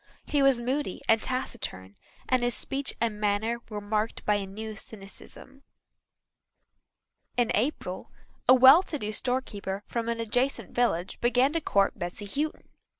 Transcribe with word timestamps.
He 0.25 0.41
was 0.41 0.59
moody 0.59 0.99
and 1.07 1.21
taciturn 1.21 1.95
and 2.27 2.41
his 2.41 2.55
speech 2.55 2.95
and 2.99 3.19
manner 3.19 3.59
were 3.69 3.79
marked 3.79 4.25
by 4.25 4.33
a 4.33 4.47
new 4.47 4.73
cynicism. 4.73 5.61
In 7.37 7.51
April 7.53 8.09
a 8.47 8.55
well 8.55 8.81
to 8.81 8.97
do 8.97 9.11
storekeeper 9.11 9.83
from 9.85 10.09
an 10.09 10.19
adjacent 10.19 10.71
village 10.73 11.21
began 11.21 11.53
to 11.53 11.61
court 11.61 11.99
Bessy 11.99 12.25
Houghton. 12.25 12.67